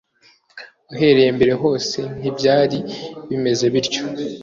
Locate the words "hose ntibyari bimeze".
1.61-3.65